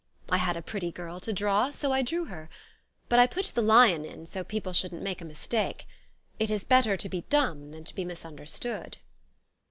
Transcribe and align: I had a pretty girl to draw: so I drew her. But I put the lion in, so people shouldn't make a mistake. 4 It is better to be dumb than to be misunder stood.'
I 0.31 0.37
had 0.37 0.57
a 0.57 0.63
pretty 0.63 0.91
girl 0.91 1.19
to 1.19 1.31
draw: 1.31 1.69
so 1.69 1.91
I 1.91 2.01
drew 2.01 2.25
her. 2.25 2.49
But 3.07 3.19
I 3.19 3.27
put 3.27 3.51
the 3.53 3.61
lion 3.61 4.03
in, 4.03 4.25
so 4.25 4.43
people 4.43 4.73
shouldn't 4.73 5.03
make 5.03 5.21
a 5.21 5.25
mistake. 5.25 5.83
4 6.39 6.45
It 6.45 6.49
is 6.49 6.65
better 6.65 6.97
to 6.97 7.07
be 7.07 7.21
dumb 7.29 7.69
than 7.69 7.83
to 7.83 7.93
be 7.93 8.03
misunder 8.03 8.47
stood.' 8.49 8.97